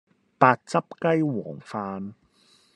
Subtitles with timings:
[0.39, 2.13] 白汁雞皇飯